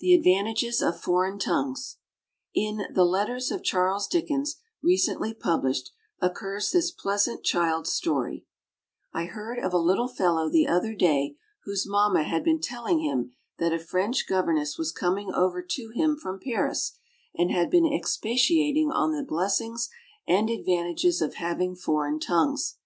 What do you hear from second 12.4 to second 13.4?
been telling him